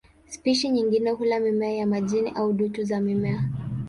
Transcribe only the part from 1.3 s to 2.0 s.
mimea ya